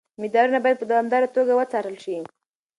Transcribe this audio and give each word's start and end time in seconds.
مدارونه 0.21 0.59
باید 0.63 0.79
په 0.79 0.85
دوامداره 0.91 1.27
توګه 1.35 1.53
وڅارل 1.55 1.95
شي. 2.03 2.15